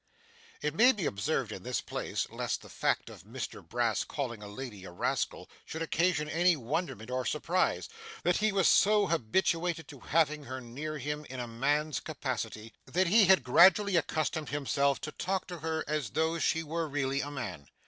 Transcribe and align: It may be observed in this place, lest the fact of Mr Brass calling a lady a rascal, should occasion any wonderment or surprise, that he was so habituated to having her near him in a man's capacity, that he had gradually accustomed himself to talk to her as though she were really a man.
It 0.63 0.73
may 0.73 0.93
be 0.93 1.05
observed 1.05 1.51
in 1.51 1.61
this 1.61 1.79
place, 1.79 2.25
lest 2.31 2.63
the 2.63 2.69
fact 2.69 3.07
of 3.07 3.21
Mr 3.23 3.63
Brass 3.63 4.03
calling 4.03 4.41
a 4.41 4.47
lady 4.47 4.83
a 4.83 4.89
rascal, 4.89 5.47
should 5.63 5.83
occasion 5.83 6.27
any 6.27 6.55
wonderment 6.57 7.11
or 7.11 7.23
surprise, 7.23 7.87
that 8.23 8.37
he 8.37 8.51
was 8.51 8.67
so 8.67 9.05
habituated 9.05 9.87
to 9.89 9.99
having 9.99 10.45
her 10.45 10.59
near 10.59 10.97
him 10.97 11.23
in 11.29 11.39
a 11.39 11.47
man's 11.47 11.99
capacity, 11.99 12.73
that 12.87 13.09
he 13.09 13.25
had 13.25 13.43
gradually 13.43 13.95
accustomed 13.95 14.49
himself 14.49 14.99
to 15.01 15.11
talk 15.11 15.45
to 15.45 15.59
her 15.59 15.85
as 15.87 16.09
though 16.09 16.39
she 16.39 16.63
were 16.63 16.89
really 16.89 17.21
a 17.21 17.29
man. 17.29 17.67